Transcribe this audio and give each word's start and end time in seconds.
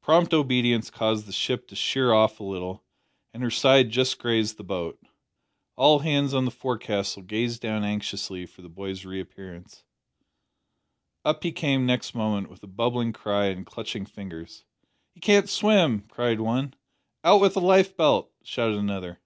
Prompt 0.00 0.32
obedience 0.32 0.88
caused 0.90 1.26
the 1.26 1.32
ship 1.32 1.68
to 1.68 1.76
sheer 1.76 2.10
off 2.10 2.40
a 2.40 2.42
little, 2.42 2.84
and 3.34 3.42
her 3.42 3.50
side 3.50 3.90
just 3.90 4.18
grazed 4.18 4.56
the 4.56 4.64
boat. 4.64 4.98
All 5.76 5.98
hands 5.98 6.32
on 6.32 6.46
the 6.46 6.50
forecastle 6.50 7.20
gazed 7.20 7.60
down 7.60 7.84
anxiously 7.84 8.46
for 8.46 8.62
the 8.62 8.70
boy's 8.70 9.04
reappearance. 9.04 9.84
Up 11.22 11.42
he 11.42 11.52
came 11.52 11.84
next 11.84 12.14
moment 12.14 12.48
with 12.48 12.62
a 12.62 12.66
bubbling 12.66 13.12
cry 13.12 13.48
and 13.48 13.66
clutching 13.66 14.06
fingers. 14.06 14.64
"He 15.12 15.20
can't 15.20 15.50
swim!" 15.50 16.00
cried 16.08 16.40
one. 16.40 16.72
"Out 17.22 17.42
with 17.42 17.54
a 17.54 17.60
lifebelt!" 17.60 18.30
shouted 18.42 18.78
another. 18.78 19.20